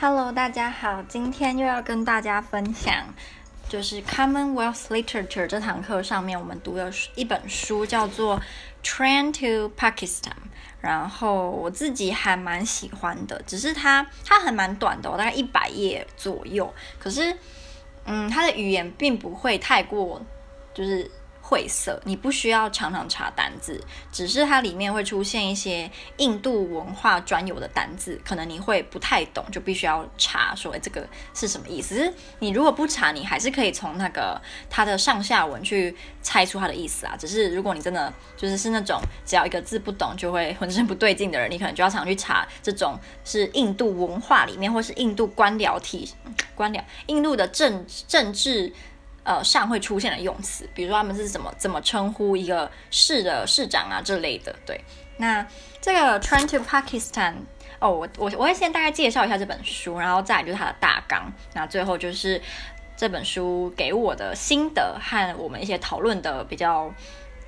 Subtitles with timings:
[0.00, 2.94] Hello，大家好，今天又要跟大家分享，
[3.68, 8.40] 就是 Commonwealth Literature 这堂课上面我们读的一本书叫做
[8.84, 10.22] 《Train to Pakistan》，
[10.80, 17.36] 然后我自己还蛮喜欢的，只是它它还蛮短的，大概一百页左右，可是
[18.04, 20.24] 嗯，它的语言并不会太过，
[20.72, 21.10] 就是。
[21.48, 32.12] 晦涩，你不需要常常查单字，只是它里面会出现一些印度文化专有的单字，可能你会不太懂，就必须要查说，哎，这个是什么意思？
[32.40, 34.38] 你如果不查，你还是可以从那个
[34.68, 37.16] 它的上下文去猜出它的意思啊。
[37.18, 46.10] 只是如果你真的就是是那种只要一个字不懂就会浑身不对劲的人，你可能就要常去查这种是印度文化里面，或是印度官僚体
[46.54, 48.70] 官僚，印度的政政治。
[49.28, 54.56] 呃，上会出现的用词，比如说他们是怎么怎么称呼一个市的市长啊这类的。
[54.64, 54.82] 对，
[55.18, 55.46] 那
[55.82, 57.34] 这个 Train to Pakistan，
[57.78, 62.40] 哦，我我我会先大概介绍一下这本书，然后再来就是它的大纲，那最后就是
[62.96, 66.90] 这本书给我的心得和我们一些讨论的比较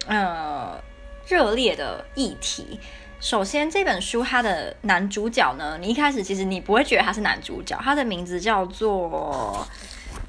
[0.07, 0.79] 呃
[1.27, 2.79] 热烈的议题。
[3.21, 9.67] 首先，这本书它的男主角呢，你一开始其实你不会觉得他是男主角，他的名字叫做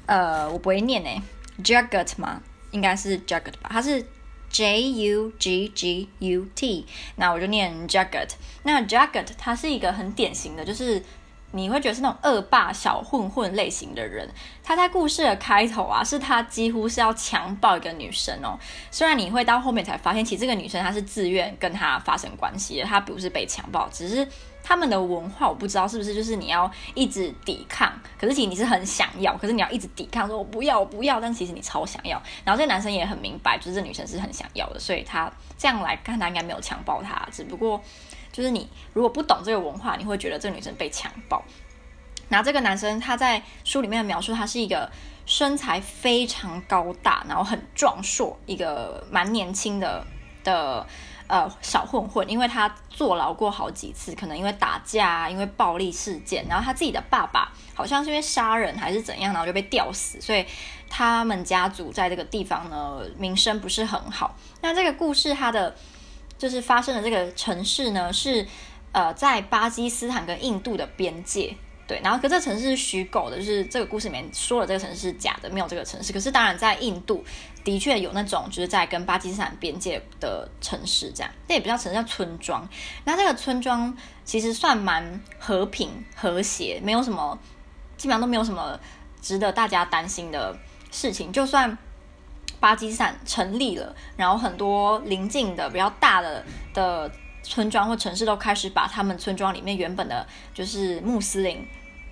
[0.06, 1.20] 呃，我不会念诶。
[1.62, 2.42] Jagat 吗？
[2.70, 4.04] 应该是 Jagat 吧，它是
[4.50, 8.30] J U G G U T，那我就念 Jagat。
[8.62, 11.02] 那 Jagat 它是一个很典型的，就是。
[11.52, 14.28] 你会觉得是那种恶霸小混混类型的人。
[14.64, 18.58] 他在故事的开头啊，是他几乎是要强暴一个女生哦。
[18.90, 24.26] 虽然你会到后面才发现，其实这个女生她是自愿跟他发生关系的，她不是被强暴，只是
[24.62, 32.22] 他们的文化我不知道是不是就是你要一直抵抗，可是其实你是很想要，可是你要一直抵抗，说我不要我不要，但其实你超想要。
[32.44, 37.82] 然后这个男生也很明白，就是这女生是很想要的，所以他这样来看，他应该没有强暴她，只不过。
[38.32, 41.42] 就是你如果不懂这个文化，你会觉得这个女生被强暴。
[42.28, 44.90] 然后这个男生他在书里面的描述，他是一个
[45.26, 50.02] 身材非常高大，然后很壮硕，一个蛮年轻的
[50.42, 50.86] 的
[51.26, 52.26] 呃小混混。
[52.30, 56.46] 因为他坐牢过好几次，可能因为打架啊，因为暴力事件。
[56.48, 60.18] 然后他自己的爸爸好像是因为杀人还是怎样，然后就被吊死。
[60.18, 60.46] 所以
[60.88, 64.34] 他们家族在这个地方呢，名声不是很好。
[64.62, 65.76] 那这个故事它的。
[66.42, 68.44] 就是发生的这个城市呢，是
[68.90, 71.54] 呃在巴基斯坦跟印度的边界，
[71.86, 76.12] 对，然后可这城市是虚构的，就是这个故事里面说了这个城市是假的，没有这个城市。
[76.12, 77.24] 可是当然在印度
[77.62, 82.68] 的确有那种就是在跟巴基斯坦边界的城市，这样，那也不叫城市，叫村庄。
[83.04, 87.38] 那这个村庄其实算蛮和平和谐，没有什么，
[87.96, 88.80] 基本上都没有什么
[89.20, 90.58] 值得大家担心的
[90.90, 91.78] 事情，就算。
[92.62, 97.10] 巴基斯坦成立了，然后很多邻近的比较大的的
[97.42, 100.24] 村庄或城市都开始把他们村庄里面原本的，
[100.54, 101.66] 就是穆斯林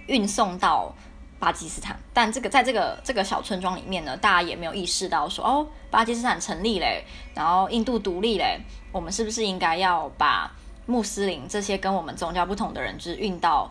[0.09, 0.93] 运送到
[1.39, 1.97] 巴基斯坦。
[2.13, 8.59] 但这个在这个这个小村庄里面呢，大家也没有意识到说，哦，巴基斯坦成立嘞，然后印度独立嘞，
[8.91, 10.51] 我们是不是应该要把
[10.87, 13.71] 穆斯林这些跟我们宗教不同的人，就是运到。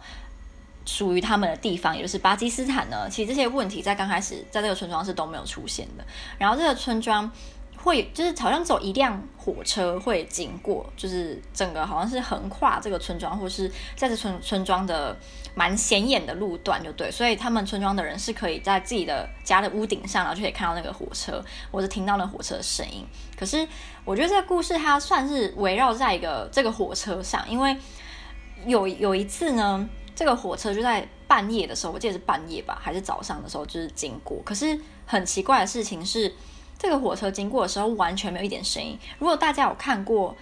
[0.90, 3.08] 属于他们的地方，也就是巴基斯坦呢。
[3.08, 6.04] 其实这些问题在刚开始在这个村庄是都没有出现的。
[6.40, 7.32] 然后这个村庄
[7.78, 15.16] 会就是好像走一辆火车会经过，就是整个好像是横跨这个村庄，或是在这村村庄的
[15.54, 17.12] 蛮显眼的路段，就对。
[17.12, 23.06] 所以他们村庄的人是可以在自己的家的屋顶上，然后就可以看到那个火车，或者听到那火车的声音。
[23.38, 23.68] 可是
[24.04, 27.78] 我觉得这个故事它算是围绕在一个这个火车上，因为
[28.66, 29.88] 有有一次呢。
[30.20, 34.38] 这个火车就在半夜的时候，我记得是半夜吧，还是早上的时候，就是经过。
[34.44, 36.36] 可是很奇怪的事情是，
[36.78, 39.00] 这个火车经过的时候完全没有一点声音。
[39.18, 40.36] 如果大家有看过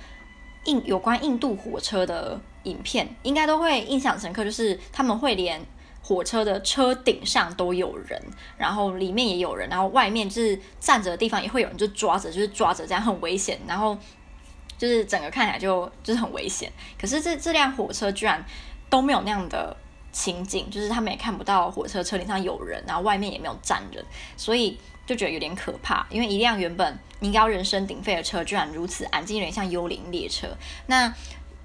[0.65, 5.63] 印有关印度火车的影片，应该都会印象深刻，就是他们会连
[6.01, 8.19] 火车的车顶上都有人，
[8.57, 13.59] 然后里面也有人，然后外面就是站着的地方也会有人，就抓着，就是抓着，这样很危险。
[13.67, 13.95] 然后
[14.75, 16.73] 就是整个看起来就就是很危险。
[16.99, 18.43] 可是这这辆火车居然。
[18.89, 19.75] 都没有那样的
[20.11, 24.03] 情景，就是他们也看不到火车车顶上有人，然后外面也没有站人，
[24.35, 26.05] 所以就觉得有点可怕。
[26.09, 30.47] 因为一辆原本应该要人声鼎沸的车，居然如此安静，有点像幽灵列车。
[30.87, 31.13] 那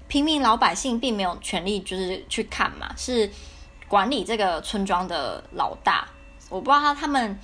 [0.07, 3.29] 平民老百姓并没有权利就是去看嘛，是
[3.87, 6.07] 管理这个村庄的老大，
[6.49, 7.39] 我不知道他他们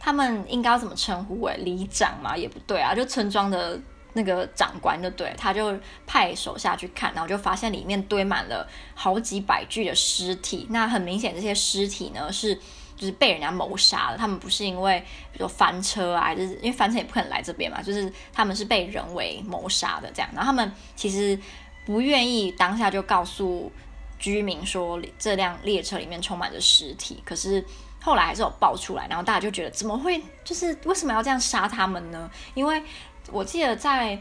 [0.00, 3.78] 他们应该要怎么称呼诶，里长嘛也不对啊，就村庄的。
[4.18, 10.66] 那个长官就对，他就派手下去看，然后就发现里面堆满了好几百具的尸体。
[10.70, 12.52] 那很明显，这些尸体呢是
[12.96, 14.18] 就是被人家谋杀的。
[14.18, 14.98] 他们不是因为
[15.32, 20.28] 比如说翻车啊，就是因为翻车也不可能来这边嘛，就是他们是被人为谋杀的这样。
[20.34, 21.38] 然后他们其实
[21.86, 23.70] 不愿意当下就告诉
[24.18, 27.64] 居民说这辆列车里面充满着尸体，可是
[28.00, 32.30] 后来还是有爆出来，然后大家就觉得怎么会，就是为什么要这样杀他们呢？
[32.54, 32.82] 因为
[33.30, 34.18] 我记得在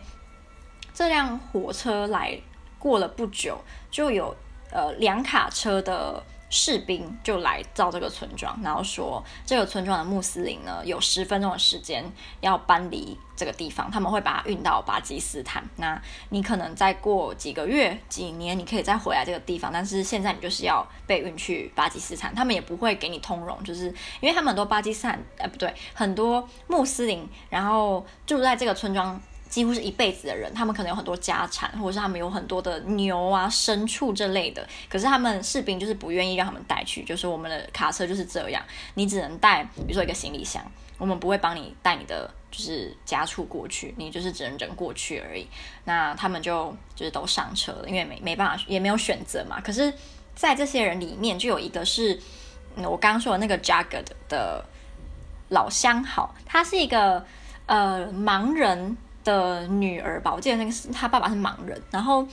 [0.94, 2.40] 这辆火车来
[2.80, 3.58] 过了不久，
[3.90, 4.36] 就有
[4.72, 6.24] 呃两卡车的。
[6.50, 12.04] 士兵就来到这个村庄，然后说这个村庄的穆斯林呢，有十分钟的时间
[12.40, 15.64] 要搬离这个地方，他们会把它运到巴基斯坦。
[15.76, 22.34] 那你可能再过几个月、几年，你可以再回来这个地方，但是现在你就是要被运去巴基斯坦。
[22.34, 23.88] 他们也不会给你通融，就是
[24.22, 29.22] 因为他们很多巴基斯坦，呃，不对，很多穆斯林，然后住在这个村庄。
[29.50, 34.68] 几乎是一辈子的人，他们可能有很多家产，或者是他们有很多的牛啊、牲畜这类的。
[34.90, 38.62] 可是他们士兵就是不愿意让他们带去，就是我们的卡车就是这样，
[38.96, 40.62] 你只能带，比如说一个行李箱，
[40.98, 45.48] 我们不会帮你带你的就是家畜过去，你就是只能人过去而已。
[45.86, 49.62] 那他们就就是都上车了，因为没没办法，也没有选择嘛。
[49.62, 49.94] 可是，
[50.36, 52.20] 在这些人里面，就有一个是，
[52.76, 54.66] 我刚刚说的那个 Jagged 的
[55.50, 57.26] 老相好，他是一个
[57.66, 58.98] 呃盲人。
[59.28, 62.26] 的女儿吧，我记得那个是他爸爸是盲人，然后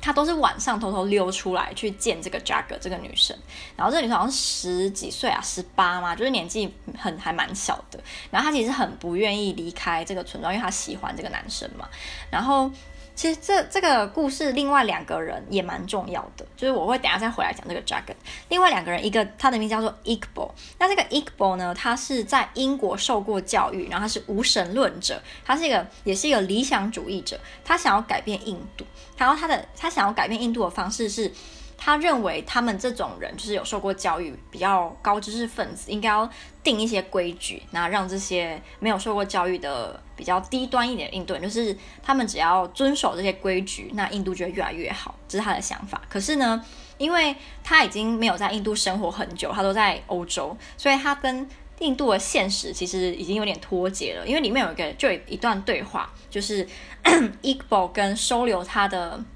[0.00, 3.36] 他都是晚上偷偷溜出来去见这个 Jagger 这个女生，
[3.76, 8.00] 然后这个女生好像十几岁啊，十八嘛，就是年纪很还蛮小的，
[8.32, 11.88] 然后她其实很不愿意离开这个村庄，因为她喜欢这个男生嘛，
[12.30, 12.68] 然后。
[13.16, 18.14] 其实这这个故事另外两个人也蛮重要的，就是我会等下再回来讲这个 dragon。
[18.50, 28.84] 另外两个人，一个他的名字叫做 Igbo，那这个 Igbo 呢，他是在英国受过教育，然后他是无神论者，他是一个也是一个理想主义者，他想要改变印度，
[29.16, 31.32] 然后他的他想要改变印度的方式是。
[31.78, 36.28] 他认为他们这种人就是有受过教育、比较高知识分子，应该要
[36.62, 45.14] 定一些规矩，那让这些没有受过教育的比较低端一点的印度人，就是他们只要遵守这些规矩，那印度就会越来越好。
[45.28, 46.00] 这是他的想法。
[46.08, 46.64] 可是呢，
[46.98, 51.46] 因为他已经没有在印度生活很久，他都在欧洲，所以他跟
[51.80, 54.26] 印度的现实其实已经有点脱节了。
[54.26, 56.66] 因为里面有一个就有一段对话，就是
[57.42, 59.22] Iqbal 跟收留他的。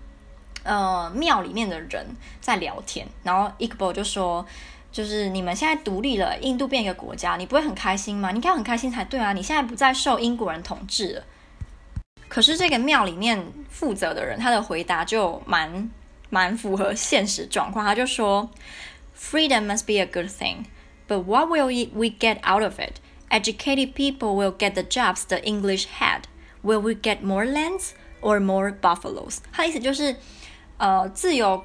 [0.62, 2.06] 呃，庙里面的人
[2.40, 4.44] 在聊天，然后 Iqbal 就说
[4.92, 8.30] ：“就是你们现在独立了，印度变一个国家，你不会很开心吗？
[8.30, 9.32] 你应该很开心才对啊！
[9.32, 11.24] 你现在不再受英国人统治了。”
[12.28, 15.90] 可是这个庙里面负责的人，他的回答就蛮
[16.28, 17.84] 蛮符合现实状况。
[17.84, 18.50] 他就说
[19.18, 20.64] ：“Freedom must be a good thing,
[21.08, 23.00] but what will we get out of it?
[23.30, 26.24] Educated people will get the jobs the English had.
[26.62, 30.16] Will we get more lands or more buffaloes？” 他的意思就是。
[30.80, 31.62] 呃，自由，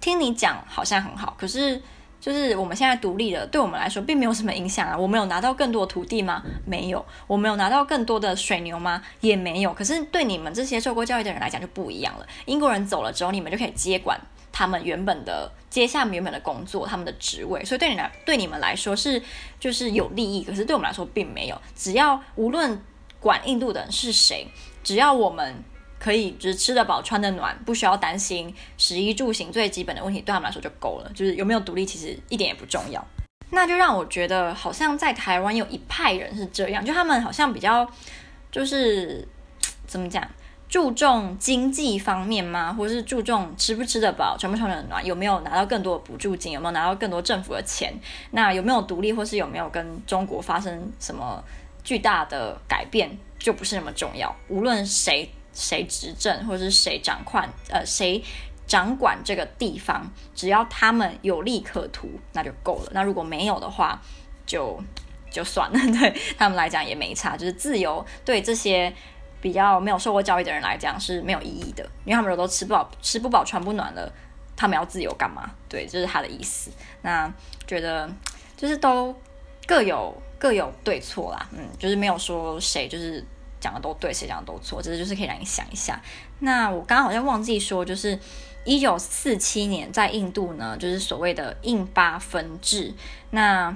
[0.00, 1.82] 听你讲好像很好，可是
[2.20, 4.96] 就是我们现在独立了，对我们来说并没有什么影响啊。
[4.96, 6.40] 我们有拿到更多的土地吗？
[6.64, 7.04] 没有。
[7.26, 9.02] 我们有拿到更多的水牛吗？
[9.22, 9.74] 也没有。
[9.74, 12.24] 可是对你们这些受过教育的人来讲就不一样了。
[12.44, 14.16] 英国人走了之后，你们就可以接管
[14.52, 17.64] 他们原本的接下原本的工作，他们的职位。
[17.64, 19.20] 所以对你来对你们来说是
[19.58, 21.60] 就是有利益，可是对我们来说并没有。
[21.74, 22.80] 只要无论
[23.18, 24.46] 管印度的人是谁，
[24.84, 25.64] 只要我们。
[26.02, 31.12] 可以，就是吃得饱、穿得暖，不需要担心食衣住行最基本的问题，对他们来说就够了。
[31.14, 33.06] 就是有没有独立，其实一点也不重要。
[33.50, 37.88] 那就让我觉得，好像在台湾有一派人是这样，就他们好像比较，
[38.50, 39.24] 就是
[39.86, 40.28] 怎么讲，
[40.68, 42.72] 注重经济方面吗？
[42.72, 47.94] 或者是注重吃不吃得饱、穿不穿得暖，有没有拿到更多的补助金，有没有拿到更多政府的钱？
[48.32, 51.40] 那有没有独立，或是有没有跟中国发生什么
[51.84, 54.34] 巨大的改变，就不是那么重要。
[54.48, 55.30] 无论谁。
[55.52, 58.22] 谁执政或者是谁掌管，呃，谁
[58.66, 62.90] 掌管这个地方，只要他们有利可图，那就够了。
[62.92, 64.00] 那如果没有的话，
[64.46, 64.82] 就
[65.30, 65.78] 就算了。
[65.98, 68.90] 对他们来讲也没差，就是自由对这些
[69.40, 74.10] 比较没有受过教育的人来讲是没有意义的，因为他们都吃不饱、吃不饱、穿不暖了，
[74.56, 75.50] 他们要自由干嘛？
[75.68, 76.70] 对，这、是他的意思。
[77.02, 77.30] 那
[77.66, 78.10] 觉得
[78.56, 79.14] 就是都
[79.66, 83.22] 各有各有对错啦，嗯，就是没有说谁就是。
[83.62, 86.02] 讲的都对，谁讲的都错，这就是可以让你想一下。
[86.40, 88.18] 那我刚刚好像忘记说，就是
[88.64, 92.92] 一九四七年在印度呢，就是所谓的印巴分治。
[93.30, 93.74] 那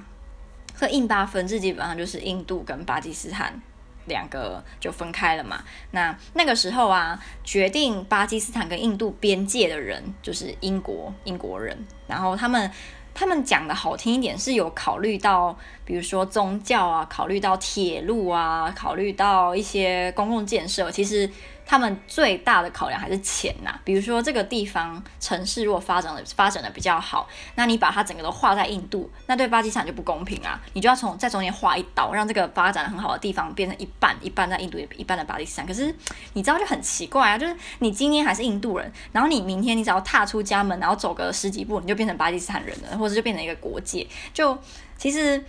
[0.76, 3.62] 这印巴分治基本上就是印度跟巴基斯坦
[4.06, 5.62] 两个就分开了嘛。
[5.92, 12.70] 那那个时候啊，决定巴基斯坦跟印度边界的人就是英国英国人，然后他们。
[13.18, 15.56] 他们讲的好听一点是有考虑到，
[15.86, 20.90] 比如说宗教啊，考虑到铁路啊，考虑到一些公共建设。
[20.90, 21.28] 其实
[21.66, 23.80] 他们最大的考量还是钱呐、啊。
[23.84, 30.58] 比如说这个地方城市如果发展的发展的比较好，那你把它整个都划在印度，那对巴基斯坦就不公平啊！
[30.72, 35.66] 你就要从在中间划一刀，让这个发展很好的地方变成一半，一半在印度，一半在巴基斯坦。
[35.66, 35.92] 可是
[36.34, 44.06] 你知道就很奇怪啊，就是你今天还是印度人，然后你明天你只要踏出家门，然后走个十几步，你就变成巴基斯坦人了，或者就变成一个国界。
[44.32, 44.56] 就
[44.96, 45.44] 其实。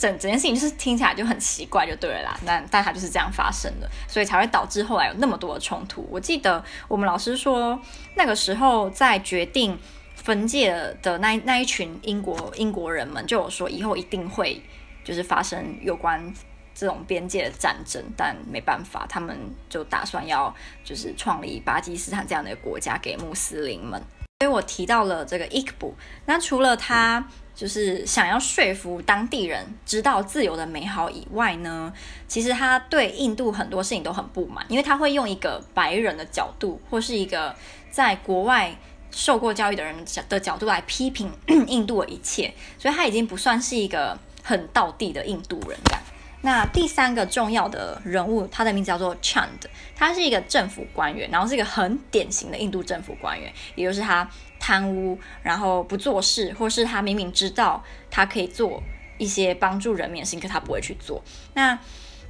[0.00, 2.40] 整整件事情就是听起来就很奇怪，就对了啦。
[2.46, 6.08] 但但它就是这样发生的，所以才会导致后来有那么多的冲突。
[6.10, 7.78] 我记得我们老师说，
[8.14, 9.78] 那个时候在决定
[10.14, 14.62] 分界的那那一群英国英国人们就有说，以后一定会
[15.04, 16.32] 就是发生有关
[16.74, 18.02] 这种边界的战争。
[18.16, 19.36] 但没办法，他们
[19.68, 24.02] 就打算要就是创立巴基斯坦这样的国家给穆斯林们。
[24.40, 27.28] 所以我提到了这个伊克布，那除了他。
[27.60, 31.92] 就是想要说服当地人知道自由的美好以外呢，
[32.26, 37.54] 其实他对印度很多事情都很不满，因为他会用一个白人的角度，或是一个
[37.90, 38.74] 在国外
[39.10, 39.94] 受过教育的人
[40.30, 41.30] 的角度来批评
[41.68, 46.02] 印度的一切，所以他已经不算是一个很道地的印度人这样。
[46.40, 49.60] 那第三个重要的人物，他的名字叫做 Chand，
[49.94, 54.26] 他是一个政府官员，然后是一个很典型的印度政府官员，也就是他。
[54.60, 58.80] 贪污，然后不做事，或是他明明知道他可以做
[59.18, 61.20] 一些帮助人民的事情，可他不会去做。
[61.54, 61.76] 那，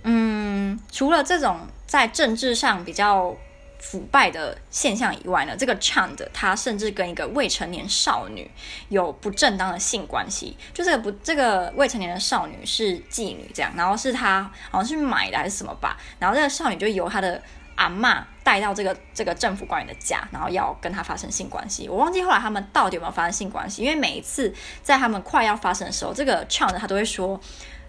[0.04, 3.36] 嗯，除了这种在政治上比较
[3.80, 8.50] 腐败的现象以外呢，这个 Chand 他甚至跟一个未成年少女
[8.88, 10.56] 有不正当的性关系。
[10.72, 17.42] 就这个不，这个未成年的少女是妓女，这样，然后是他好像是买的还是什么吧，然后这个少女就由他的。
[17.80, 21.88] 阿嬷带到这个这个政府官员的家，然后要跟他发生性关系。
[21.88, 27.40] 我忘记后来他们到底有没有发生性关系，因为每一次在他们快要发生的时候，这个 Chand 他都会说，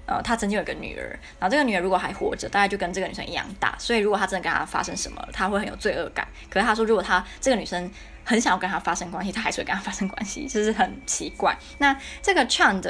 [0.06, 3.76] 呃，他曾经有个女儿，然后这个女儿如果还活着，大概就跟这个女生一样大。
[3.78, 6.26] 所以如果他真的跟她发生什么，他会很有罪恶感。
[6.50, 7.92] 可是他说，如果他这个女生
[8.24, 11.58] 很想要跟他发生关系，他还是会跟他发生关系，就是很奇怪。
[11.80, 12.88] 那这个 Chand，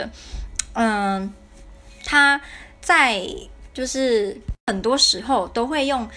[0.73, 1.33] 嗯、呃，
[2.05, 2.39] 他
[2.79, 3.25] 在
[3.73, 6.07] 就是很多时候都会用。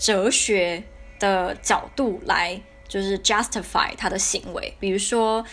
[0.00, 0.82] 哲学
[1.20, 5.44] 的角度来，就是 justify 他的行为，比如说。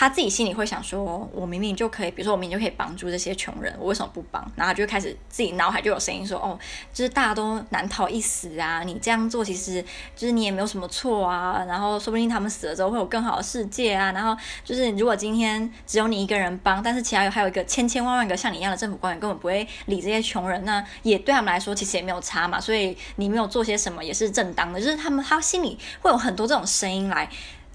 [0.00, 6.56] 他自己心里会想说：“我明明就可以，比如说我明明就可以帮助这些穷人，我为什么不帮？”然后就开始自己脑海就有声音说：“哦，
[6.94, 8.84] 就是大家都难逃一死啊！
[8.84, 11.64] 你这样做其实就是你也没有什么错啊。
[11.66, 14.12] 然后说不定他们死了之后会有更好的世界啊。
[14.12, 22.60] 然后就是如果今天只有你一个人帮，但是其他有还有一个千千万万个像你一样的政府官员根本不会理这些穷人，那也对他们来说其实也没有差嘛。
[22.60, 24.80] 所以你没有做些什么也是正当的。
[24.80, 27.28] 就是他们他心里会有很多这种声音来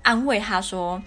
[0.03, 1.03] 安慰他说。”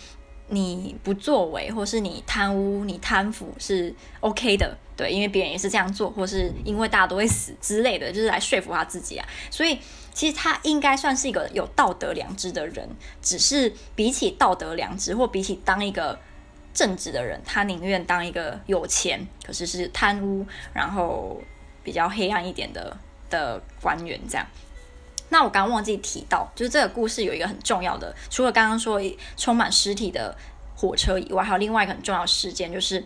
[0.49, 9.27] 你不作为，或是你贪污、你贪腐是 OK 的，对，因为别人也是这样做，或是因为大家都会死之类的，就是来说服他自己啊。
[9.51, 9.79] 所以
[10.15, 12.89] 其实他应该算是一个有道德良知的人，
[13.21, 16.19] 只是比起道德良知，或比起当一个
[16.73, 21.41] 正直的人，他宁愿当一个有钱，可是是贪污，然后
[21.83, 22.97] 比较黑暗一点的
[23.29, 24.47] 的官员这样。
[25.29, 29.01] 那我刚刚忘记提到，就是这个故事有一个很重要的，除了刚刚说
[29.37, 30.35] 充满尸体的
[30.77, 33.03] 火车以外，还有另外一个很重要的事件，就是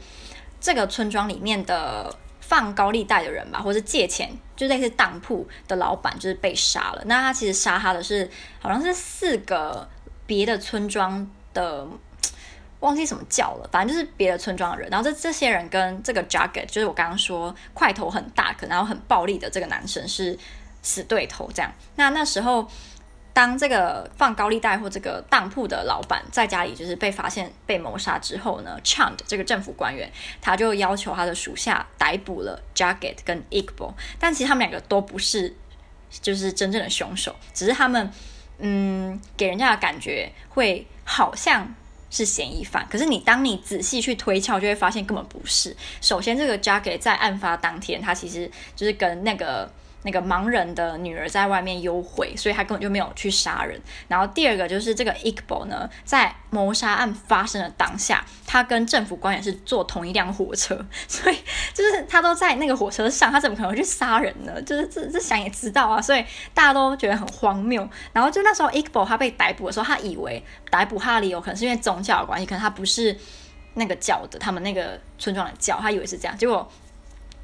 [0.61, 7.03] 这个村庄里面的放高利贷的人吧，或者借钱，就类似当铺的老板，就是被杀了。
[7.07, 9.89] 那他其实杀他的是好像是四个
[10.27, 11.89] 别的村庄的，
[12.81, 14.91] 忘记什么叫了，反正就是别的村庄的人。
[14.91, 20.39] 然后这这些人跟这个 Jagat，就是我刚刚说块头很大，可然后很暴力的这个男生是。
[20.83, 22.67] 死对头这样，那那时候，
[23.33, 30.11] 当这个放高利贷或这个当铺的老板在家里就是被发现被谋杀之后呢，Chand 这个政府官员
[30.41, 35.55] 他就要求他的属下逮捕了 jaget 跟 Iqbal，但其实他们两个都不是
[36.11, 38.11] 就是真正的凶手，只是他们
[38.59, 41.73] 嗯给人家的感觉会好像
[42.11, 45.77] 是嫌疑犯，可是你当你仔细去推敲，就会发现根本不是。
[46.01, 49.71] 首先，这个 jaget 在案发当天，他其实就是跟那个。
[50.03, 53.81] 那个盲人的女儿在外面幽会，所以他根本就没有去杀人。
[54.09, 61.37] 然后第二个就是这个 i k b o 呢，在谋杀案发生的当下，他跟政府官员是坐同一辆火车，所以
[61.75, 64.61] 就是他都在那个火车上，他怎么可能去杀人呢？
[64.63, 67.87] 就是这这想也知道啊，所以大家都觉得很荒谬。
[68.13, 73.15] 然后就那时候 Iqbal 他被逮捕的时候，他以为逮捕他的理由可能是因为宗教的关系，可能他不是
[73.75, 76.67] 那个教的，他们那个村庄的教，他以为是这样，结果。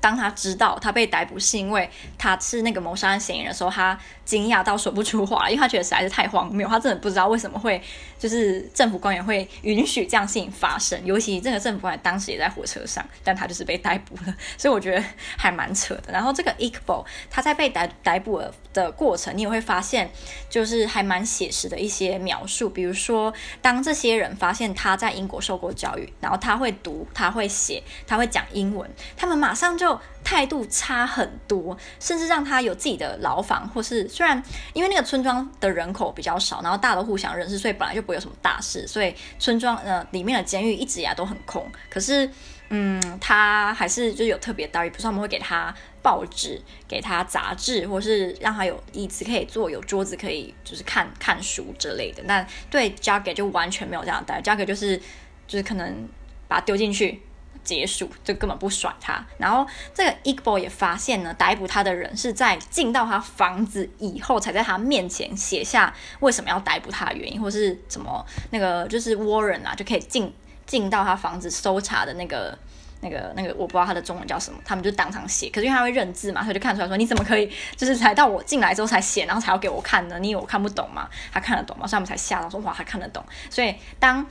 [0.01, 7.81] 当他知道他被逮捕是因为他是那个谋杀案嫌疑人的时候，他惊讶到说不出话，因为他觉得实在是太荒谬，他真的不知道为什么会
[8.19, 15.03] 就是政府官员会允许这样事情发生，尤其这个政府官员当时也在火车上，但他就是被逮捕了，所以我觉得
[15.37, 16.13] 还蛮扯的。
[16.13, 20.11] 然后这个 Iqbal 他在被逮逮捕的过程，你也会发现
[20.51, 41.65] 就是还蛮写实的一些描述，比如说当这些人发现他在英国受过教育，然后他会读，他会写，他会讲英文，他们马上就就态度差很多，甚至让他有自己的牢房，或是虽然因为那个村庄的人口比较少，然后大家都互相认识，所以本来就不会有什么大事，所以村庄呃里面的监狱一直以来都很空。
[41.89, 42.29] 可是
[42.71, 52.25] 嗯，他还是就有特别待遇，比如说我们会给他报纸，给他杂志，或是让他有椅子可以坐，有桌子可以就是看看书之类的。
[52.27, 55.01] 但对 Jagged 就完全没有这样待遇，Jagged 就是
[55.47, 56.09] 就是可能
[56.49, 57.23] 把他丢进去。
[57.67, 70.33] 结束就根本不甩他，然后这个 Iqbal 也发现呢，逮捕他的人是在进到他房子以后，才在他面前写下为什么要逮捕他的原因，或是什么那个就是 Warrant 啊，就可以进
[70.65, 72.57] 进到他房子搜查的那个
[73.01, 80.19] 那个那个，我不知道他的中文叫什么，他们就当场写，可是因为他会认字嘛，他就看出来说你怎么可以就是才到我进来之后才写，然后才要给我看呢？
[80.21, 81.09] 你以为我看不懂吗？
[81.33, 81.87] 他看得懂吗？
[81.87, 84.25] 所以他们才吓到说哇，他看得懂，所以当。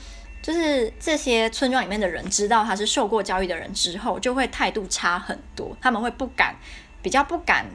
[0.45, 5.75] 就是这些村庄里面的人知道他是受过教育的人之后，就会态度差很多。
[5.81, 6.55] 他们会不敢，
[7.01, 7.65] 比较不敢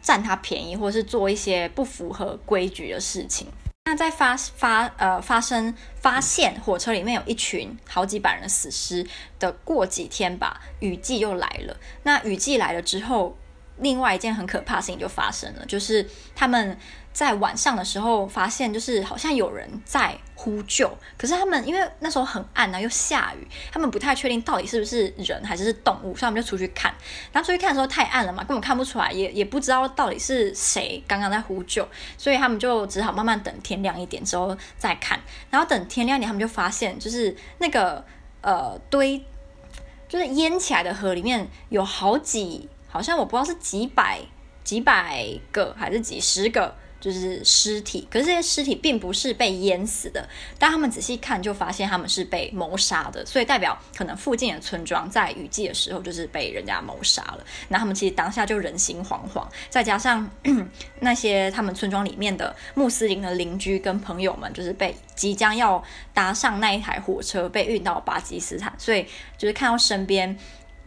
[0.00, 3.48] 占他便宜，或是做一些不符合规矩的事情。
[3.86, 9.04] 那在发发呃发生发现火车里面有一群好几百人的死尸
[9.40, 11.76] 的过几天吧，雨季又来了。
[12.04, 13.36] 那雨季来了之后，
[13.78, 16.78] 另外一件很可怕的事情就发生了，就是他们。
[17.12, 26.94] 在晚上的时候，发现就是好像有人在呼救，可是他们因为那时候很暗啊，又下雨，他们不太确定到底是不是人还是是动物，所以他们就出去看。
[27.32, 31.86] 然后出去看的时候太暗了嘛，根本看不出来，也也不知道到底是谁刚刚在呼救，
[32.16, 35.20] 所以他们就只好慢慢等天亮一点之后再看。
[35.50, 38.02] 然后等天亮一点，他们就发现就是那个
[38.40, 39.22] 呃堆，
[40.08, 44.20] 就是淹起来的河里面有好几，好像我不知道是几百
[44.62, 46.76] 几百个还是几十个。
[47.00, 50.28] 就是尸体，可是这些尸体并不是被淹死的，
[50.58, 57.44] 但他们仔细看就发现他们是被谋杀的，所以代表可能附近的村庄在雨季的时候就是被人家谋杀了。
[57.68, 60.30] 那他们其实当下就人心惶惶，再加上
[61.00, 69.06] 那些他们村庄里面的穆斯林的邻居跟朋友们，就是被即将要搭上那一台火车被运到巴基斯坦，所以
[69.38, 70.36] 就是看到身边。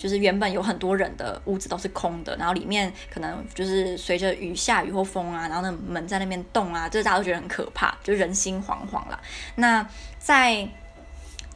[0.04, 9.18] 就是原本有很多人的屋子都是空的，然后里面可能就是随着雨下雨或风啊，然后那门在那边动啊，这大家都觉得很可怕，就人心惶惶啦。
[9.56, 9.88] 那
[10.20, 10.68] 在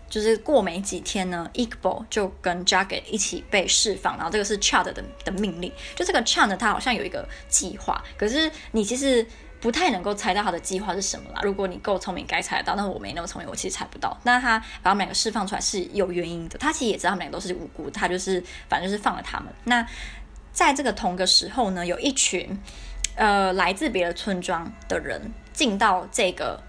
[0.09, 5.69] 就是过没几天呢，Iqbal 就跟 Jagget 一起被释放，然后这个是 Chad 的的命令。
[5.93, 9.27] 就这个 Chad 他好像有一个计划，可是你其实。
[9.59, 11.39] 不太能够猜到他的计划是什么啦。
[11.41, 12.75] 如果你够聪明，该猜得到。
[12.75, 14.15] 但我没那么聪明，我其实猜不到。
[14.23, 16.57] 那他把他们两个释放出来是有原因的。
[16.59, 19.47] 他其实也知道他们两个都是无辜，他就是反正就是放了他们。
[19.63, 19.85] 那
[20.51, 22.57] 在这个同个时候呢，有一群
[23.15, 25.19] 呃来自别的村庄的人
[25.53, 26.61] 进到这个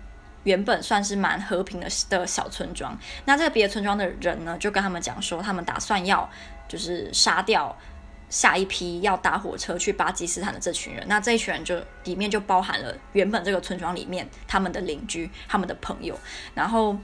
[0.45, 2.99] 原本算是蛮和平的的小村庄。
[3.27, 6.29] 那这个别的村庄的人呢，就跟他们讲说，他们打算要
[6.67, 7.77] 就是杀掉。
[8.29, 16.19] 下一批要搭火车去巴基斯坦的这群人，那这一群人就里面就包含了原本这个村庄里面他们的邻居、他们的朋友。
[16.55, 16.95] 然后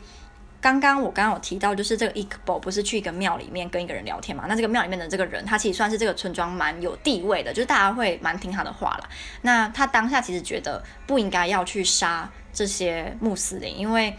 [0.61, 4.45] 刚刚我刚刚有提到，就是这个 Iqbal 不是去一个庙里面跟一个人聊天嘛？
[4.47, 9.09] 那这个庙里面的这个人，他其实算是这个村庄蛮有地位的，就是大家会蛮听他的话啦。
[9.43, 14.15] 那他当下其实觉得不应该要去杀这些穆斯林，因为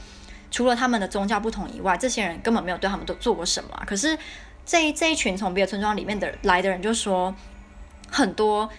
[0.49, 3.83] 除了他们的宗教不同以外，这些人根本没有对他们都做过什么啊。
[3.85, 4.17] 可是。
[4.65, 7.33] 这一这一群从别的村庄里面的来的人就说，
[8.09, 8.69] 很多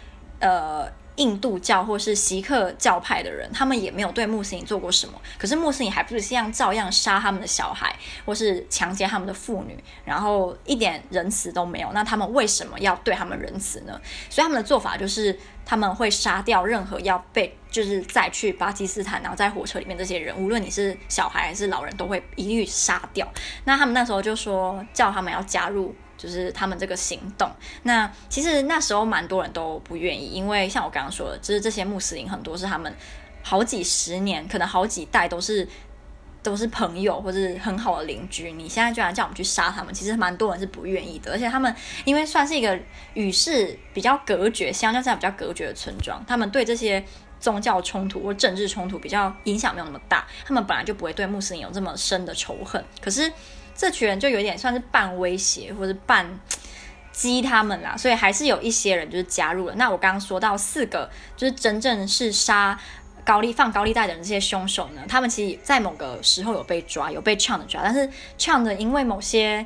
[0.40, 7.94] 呃印度教或是锡克教派的人，他们也没有对穆斯林做过什么，可是穆斯林还不是像照样杀他们的小孩，
[8.25, 11.90] 或是强奸他们的妇女，然后一点仁慈都没有。
[11.92, 14.01] 那他们为什么要对他们仁慈呢？
[14.29, 15.38] 所以他们的做法就是。
[15.68, 23.30] 他们会杀掉任何要被就是再去巴基斯坦，然后在火车里面这些人，无论你是小孩还是老人，都会一律杀掉。
[23.64, 27.50] 那他们那时候就说叫他们要加入，就是他们这个行动。
[27.82, 32.90] 那其实那时候蛮多人都不愿意，因为像我刚刚说的，就是这些穆斯林很多是他们
[33.42, 35.68] 好几十年，可能好几代都是。
[36.42, 41.32] 都是朋友或是很好的邻居，你现在居然叫我们去杀他们，其实蛮多人是不愿意的。
[41.32, 42.78] 而且他们因为算是一个
[43.14, 47.04] 与世比较隔绝，相较之下比较隔绝的村庄，他们对这些
[47.46, 52.85] 宗教冲突或政治冲突比较影响没有那么大，他们本来就不会对穆斯林有这么深的仇恨。
[53.00, 53.32] 可是
[53.76, 56.26] 这群人就有点算是半威胁或者半。
[57.12, 59.74] 激他们啦，所以还是有一些人就是加入了。
[59.76, 62.78] 那我刚刚说到四个，就是真正是杀
[63.24, 68.06] 高利放高利贷的人这些凶手呢，他们其实在某个时候有被抓，有被 Chang 的抓，但是
[68.38, 69.64] Chang 的因为某些。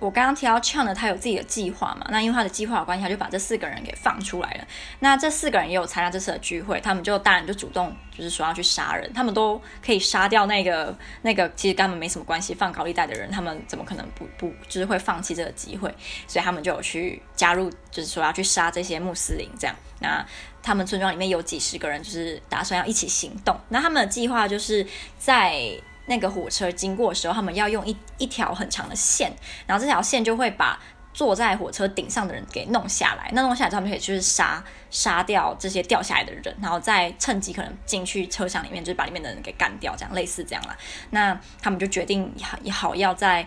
[0.00, 2.06] 我刚刚提到 c h a n 呢，他有自己的计划嘛？
[2.10, 4.64] 那因为他的计划有关系，他就把这四个人给放出来了。
[5.00, 15.92] 那这四个人也有参加这次的聚会，他们就当然就主动就是说要去杀人，他们都可以杀掉那个那个其实根本没什么关系放高利贷的人，他们怎么可能不不就是会放弃这个机会？
[16.28, 19.74] 所以他们就有去加入，就是说要去杀这些穆斯林这样。
[20.00, 20.24] 那
[20.62, 23.58] 他们村庄里面有几十个人，就是打算要一起行动。
[23.68, 24.86] 那他们的计划就是
[25.18, 25.72] 在。
[26.08, 29.30] 那个火车经过的时候，他们要用一一条很长的线，
[29.66, 30.80] 然后这条线就会把
[31.14, 33.30] 坐在火车顶上的人给弄下来。
[33.32, 40.76] 那弄下来之后，他们可以就是杀杀掉这些掉下来的人，然后再趁机可能进去车厢里面，就是把里面的人给干掉，这样类似这样啦。
[41.10, 43.46] 那他们就决定也好要在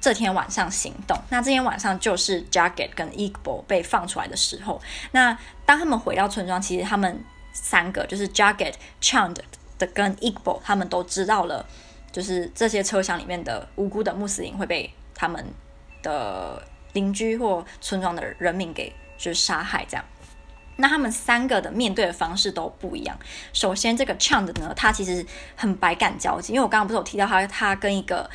[0.00, 1.16] 这天晚上行动。
[1.28, 4.80] 那这天晚上就是 Jagged 跟 Iqbal 被放出来的时候。
[5.12, 9.36] 那当他们回到村庄，其实他们三个就是 Jagged、Chand
[9.78, 11.66] 的跟 Iqbal，他们都知道了。
[12.12, 15.44] 就是这些车厢里面的无辜的穆斯林会被他们
[16.02, 20.04] 的邻居或村庄的人民给就是杀害，这样。
[20.76, 23.18] 那他们三个的面对的方式都不一样。
[23.52, 28.30] 首先，这个 c h a n 呢，他其实很百感交集，因为我刚刚不是有提到他，他跟一个。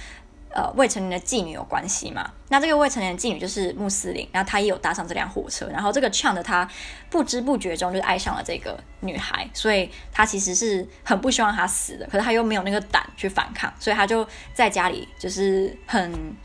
[0.49, 2.31] 呃，未成年的妓女有关系嘛？
[2.49, 6.67] 那这个未成年妓女就是穆斯林，然后他也有搭上这辆火车，然后这个呛的他
[7.09, 16.35] 不知不觉中就爱上了这个女孩，所以他其实是很不希望她死的，可是他又没有那个胆去反抗，所以他就在家里就是很。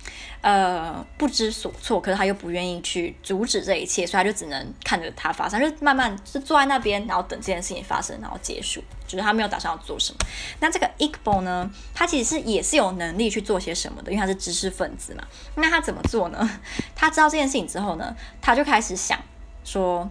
[0.42, 8.82] 呃，不知所措，可是他又不愿意去阻止这一切，所以他就只能看着它发生，就慢慢就坐在那边，然后等这件事情发生，然后结束。
[9.06, 10.18] 就是他没有打算要做什么。
[10.58, 15.22] 那这个 Iqbal 呢，他其实是也是有能力去做些什么的，因为他是知识分子嘛。
[15.56, 16.61] 那他怎怎么做呢？
[16.96, 19.18] 他知道这件事情之后呢，他就开始想
[19.62, 20.11] 说，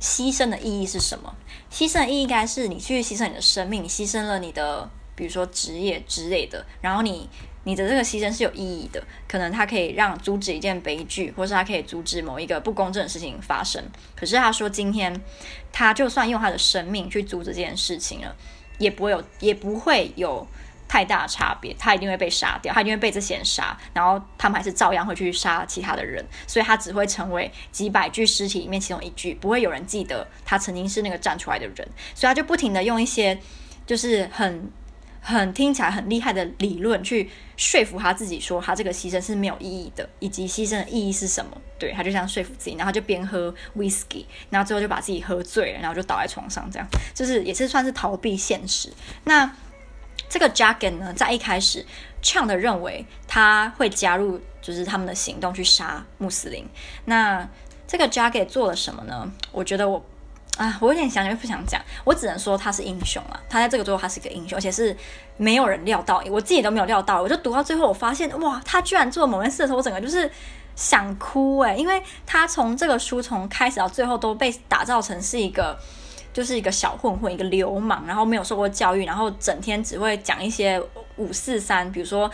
[0.00, 1.32] 牺牲的意义是什么？
[1.70, 7.28] 牺牲的意义应该是你去牺牲你的生命，你牺牲了你的，比如说职业之类的，然后你。
[7.64, 13.84] 你的这个牺牲是有意义的，可能它可以让阻止一件悲剧，或是它可以阻止某一个不公正的事情发生。
[14.16, 15.14] 可是他说，今天
[15.70, 18.34] 他就算用他的生命去阻止这件事情了，
[18.78, 20.46] 也不会有，也不会有
[20.90, 21.72] 太大差别。
[21.78, 31.88] 他一定会被杀掉，他一定会被这些人杀，然后他们还是照样会去杀其他的人，所以他只会成为几百具尸体里面其中一具，不会有人记得他曾经是那个站出来的人。
[32.14, 33.38] 所以他就不停地用一些
[33.86, 34.68] 就是很。
[35.22, 41.54] 很听起来很厉害的理论去说服他自己，说他这个牺牲是没有意义的，以及牺牲的意义是什么？
[41.78, 48.90] 对，他就这样说服自己，然后就边喝 whisky，然后最后就把自己喝醉了，然后就倒在床上，这样就是也是算是逃避现实。
[49.24, 49.54] 那
[50.30, 51.84] 这个 Jagged 呢，在一开始
[52.22, 56.66] 唱的认为他会加入就是他们的行动去杀穆斯林。
[57.04, 57.46] 那
[57.86, 59.30] 这个 Jagged 做了什么呢？
[59.52, 60.02] 我觉得我。
[60.58, 63.40] 啊，我有点想，又不想讲，我只能说他是英雄啊！
[63.48, 64.94] 他在这个最后，他是一个英雄，而且是
[65.38, 67.22] 没有人料到，我自己都没有料到。
[67.22, 70.30] 我就读到最后，我发现哇，他居然做某件事的时候，我整个就是
[70.76, 75.78] 想哭诶、因为他从这个书从开始到最后都被打造成是一个，
[76.32, 80.82] 就是一个小混混，一个流氓，然后没有受过教育，然后整天只会讲一些
[81.16, 82.30] 五四三，比如说。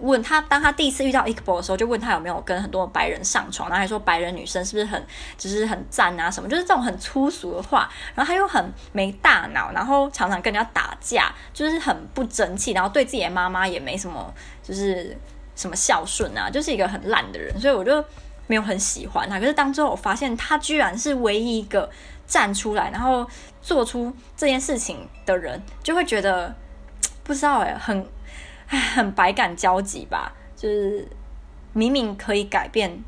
[0.00, 7.90] 问他，当他第一次遇到 Iqbal 的时候，就问他有没有跟很多白人上床，然后还说白人女生是不是很，就是很赞啊什么，就是这种很粗俗的话。
[8.14, 15.14] 然后他又很没大脑，然后常常跟人家打架，就是很不争气，然后对自己的妈妈也没什么，就是
[15.54, 17.60] 什么孝顺啊，就是一个很烂的人。
[17.60, 18.02] 所以我就
[18.46, 19.38] 没有很喜欢他。
[19.38, 21.90] 可是当之后我发现他居然是唯一一个
[22.30, 23.28] 站出来，然后
[23.60, 26.56] 做出这件事情的人，就会觉得
[27.22, 28.06] 不知道哎，很。
[28.94, 31.04] 很百感交集吧，就是
[31.72, 33.02] 明明可以改变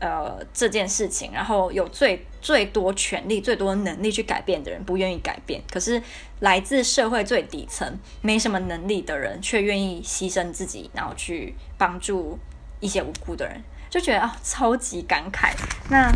[0.00, 6.02] 呃这件事情，然后有最最多权力、最多能力去改变的人不愿意改变，可是
[6.40, 12.36] 来自社会最底层、没什么能力的人却愿意牺牲自己，然后去帮助
[12.80, 15.52] 一些无辜的人，就觉得啊、超级感慨。
[15.88, 16.12] 那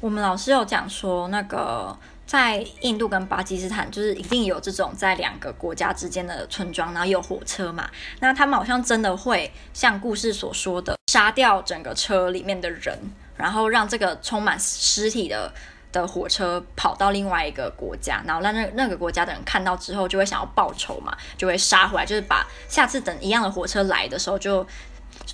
[0.00, 1.96] 我们老师有讲说那个。
[2.26, 7.90] 在印度跟巴基斯坦，就是一定有这种在两个国家之间的村庄，然后有火车嘛。
[8.20, 12.96] 那他们好像真的会像故事所说的，杀掉整个车里面的人，
[13.36, 15.52] 然后让这个充满尸体的
[15.90, 24.64] 的火车跑到另外一个国家，然后让那那个国家的人看到之后，就会想要报仇嘛，就会杀回来，就是把下次等一样的火车来的时候就，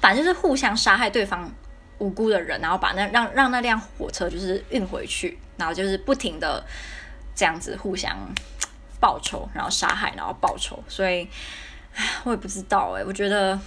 [0.00, 1.52] 反正就是互相杀害对方
[1.98, 5.38] 无辜的人，然后把那让让那辆火车就是运回去。
[5.58, 6.62] 然后就是不停的
[7.34, 8.14] 这样子互相
[9.00, 11.26] 报仇，然后杀害，然后报仇，所以，
[12.24, 13.58] 我也不知道哎，我觉得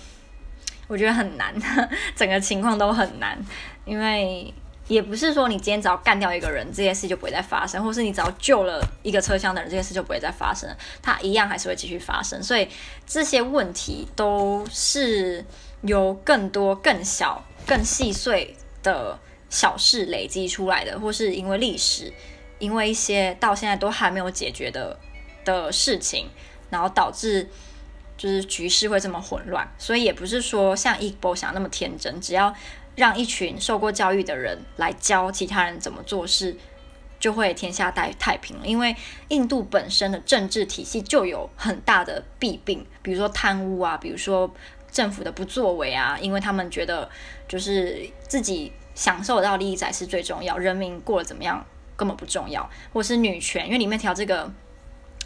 [0.88, 1.52] 我觉得很难，
[2.15, 3.36] 整个情况都很难，
[3.86, 4.54] 因为
[4.88, 10.70] 也不是说你今天只要干掉一个人，这件事就不会再发生，或是你只要救了一个车厢的人，这件事就不会再发生，
[11.02, 12.44] 它一样还是会继续发生。
[12.44, 12.70] 所以
[13.08, 15.44] 这些问题都是
[15.82, 22.12] 由更多、更小、更细碎的小事累积出来的，或是因为历史，
[22.58, 25.00] 因为一些到现在都还没有解决的
[25.46, 26.28] 的事情，
[26.70, 27.48] 然后导致。
[28.22, 32.54] 就是局势会这么混乱，所以也不是说像一波想那么天真，只要
[32.98, 36.58] 让一群受过教育的人来教其他人怎么做事，
[37.18, 38.68] 就会天下太太平了。
[38.68, 38.94] 因为
[39.30, 44.54] 印度本身的政治体系就有很大的弊病，比如说贪污啊，比如说
[44.91, 47.10] 政府的不作为啊，因为他们觉得
[47.47, 54.52] 就是自己享受到利益才是最重要，人民过得怎么样根本不重要，或是女权，因为里面调这个。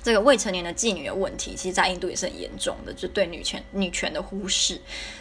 [0.06, 4.78] 这个未成年的妓女的问题，其实，在印度也是很严重的，就对女权女权的忽视。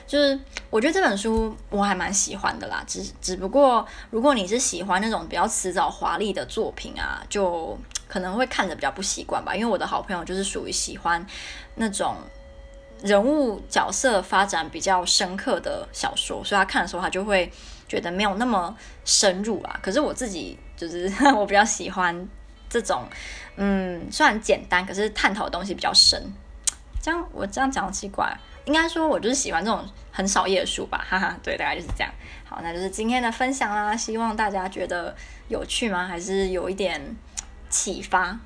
[0.09, 0.37] 就是
[0.71, 7.79] 我觉得这本书我还蛮喜欢的啦，只只不过如果你是喜欢那种比较辞藻华丽的作品啊，就
[8.09, 9.55] 可能会看着比较不习惯吧。
[9.55, 11.25] 因为我的好朋友就是属于喜欢
[11.77, 12.17] 那种
[13.03, 17.53] 人物角色发展比较深刻的小说，所以他看的时候他就会
[17.87, 19.79] 觉得没有那么深入啊。
[19.83, 22.29] 可是我自己就是 我比较喜欢。
[22.71, 23.07] 这种，
[23.57, 26.33] 嗯，虽然简单，可是探讨的东西比较深。
[27.03, 28.35] 这样我这样讲奇怪，
[28.65, 31.37] 应该说我就是喜欢这种很少页的书吧， 哈哈。
[31.43, 32.11] 对，大概就是这样。
[32.49, 35.15] 好，那就是今天的分享啦，希望大家觉得
[35.49, 36.07] 有趣吗？
[36.07, 37.15] 还是有一点
[37.69, 38.39] 启发？